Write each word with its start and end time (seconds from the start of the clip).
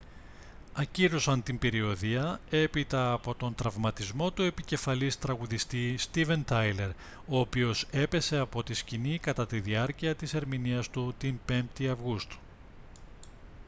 ακύρωσαν 0.73 1.43
την 1.43 1.59
περιοδεία 1.59 2.39
έπειτα 2.49 3.11
από 3.11 3.35
τον 3.35 3.55
τραυματισμό 3.55 4.31
του 4.31 4.41
επικεφαλής 4.41 5.19
τραγουδιστή 5.19 5.97
στίβεν 5.97 6.43
τάιλερ 6.43 6.89
ο 7.27 7.39
οποίος 7.39 7.85
έπεσε 7.91 8.37
από 8.37 8.63
τη 8.63 8.73
σκηνή 8.73 9.17
κατά 9.19 9.47
τη 9.47 9.59
διάρκεια 9.59 10.15
της 10.15 10.33
ερμηνείας 10.33 10.89
του 10.89 11.13
την 11.19 11.35
5η 11.49 11.85
αυγούστου 11.91 12.37